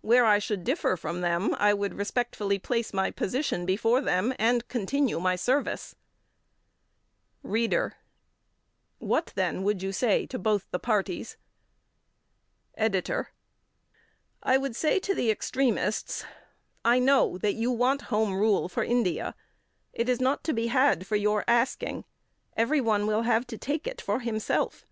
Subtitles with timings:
[0.00, 4.66] Where I should differ from them, I would respectfully place my position before them, and
[4.66, 5.94] continue my service.
[7.44, 7.94] READER:
[8.98, 11.36] What, then, would you say to both the parties?
[12.76, 13.28] EDITOR:
[14.42, 16.24] I would say to the extremists:
[16.84, 19.36] "I know that you want Home Rule for India;
[19.92, 22.04] it is not to be had for your asking.
[22.56, 24.84] Everyone will have to take it for himself.